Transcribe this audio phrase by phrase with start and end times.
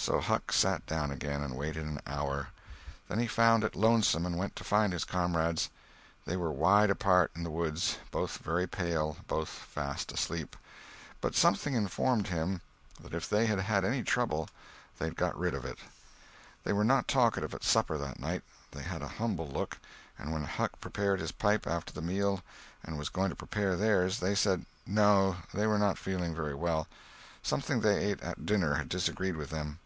[0.00, 2.50] So Huck sat down again, and waited an hour.
[3.08, 5.70] Then he found it lonesome, and went to find his comrades.
[6.24, 10.54] They were wide apart in the woods, both very pale, both fast asleep.
[11.20, 12.60] But something informed him
[13.00, 14.48] that if they had had any trouble
[14.98, 15.80] they had got rid of it.
[16.62, 18.44] They were not talkative at supper that night.
[18.70, 19.78] They had a humble look,
[20.16, 22.40] and when Huck prepared his pipe after the meal
[22.84, 27.80] and was going to prepare theirs, they said no, they were not feeling very well—something
[27.80, 29.80] they ate at dinner had disagreed with them.